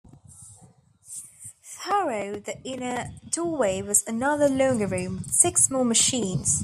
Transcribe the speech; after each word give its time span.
Through 1.63 2.39
the 2.47 2.57
inner 2.63 3.11
doorway 3.29 3.83
was 3.83 4.03
another 4.07 4.49
longer 4.49 4.87
room, 4.87 5.17
with 5.17 5.29
six 5.31 5.69
more 5.69 5.85
machines. 5.85 6.59